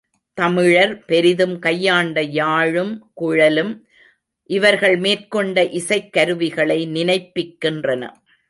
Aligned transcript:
தமிழர் 0.33 1.05
பெரிதும் 1.05 1.59
கையாண்ட 1.59 2.21
யாழும் 2.21 3.11
குழலும் 3.13 3.87
இவர்கள் 4.49 4.97
மேற்கொண்ட 4.97 5.63
இசைக் 5.63 6.13
கருவிகளை 6.13 6.87
நினைப்பிக்கின்றன. 6.87 8.11